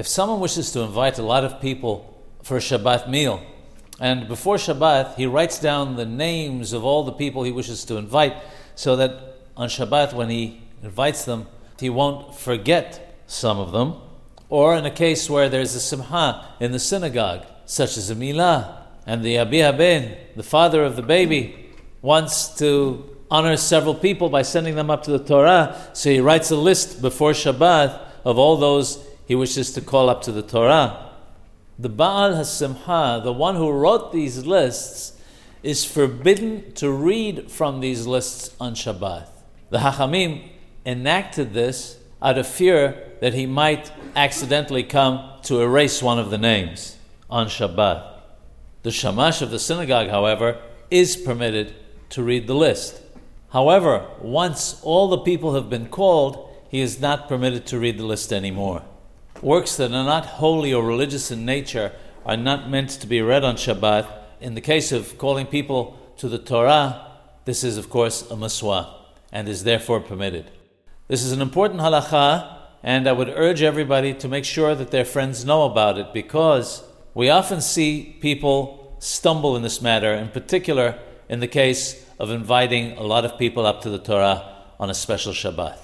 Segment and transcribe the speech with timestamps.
[0.00, 3.42] If someone wishes to invite a lot of people for a Shabbat meal,
[4.00, 7.98] and before Shabbat, he writes down the names of all the people he wishes to
[7.98, 8.34] invite
[8.74, 9.12] so that
[9.58, 13.96] on Shabbat, when he invites them, he won't forget some of them.
[14.48, 18.74] Or in a case where there's a simha in the synagogue, such as a milah,
[19.04, 24.40] and the Abi Haben, the father of the baby, wants to honor several people by
[24.40, 28.56] sending them up to the Torah, so he writes a list before Shabbat of all
[28.56, 31.08] those he wishes to call up to the Torah
[31.78, 35.16] the Baal HaSimcha, the one who wrote these lists,
[35.62, 39.28] is forbidden to read from these lists on Shabbat.
[39.70, 40.48] The Hachamim
[40.84, 46.36] enacted this out of fear that he might accidentally come to erase one of the
[46.36, 46.98] names
[47.30, 48.04] on Shabbat.
[48.82, 50.60] The Shamash of the synagogue, however,
[50.90, 51.76] is permitted
[52.08, 53.00] to read the list.
[53.50, 58.06] However, once all the people have been called, he is not permitted to read the
[58.06, 58.82] list anymore.
[59.42, 61.92] Works that are not holy or religious in nature
[62.26, 64.06] are not meant to be read on Shabbat.
[64.38, 67.06] In the case of calling people to the Torah,
[67.46, 68.94] this is, of course, a mitzvah
[69.32, 70.50] and is therefore permitted.
[71.08, 75.06] This is an important halacha, and I would urge everybody to make sure that their
[75.06, 80.98] friends know about it because we often see people stumble in this matter, in particular
[81.30, 84.94] in the case of inviting a lot of people up to the Torah on a
[84.94, 85.78] special Shabbat.